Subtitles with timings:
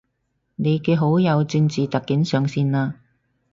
[0.55, 2.93] 你嘅好友正字特警上線喇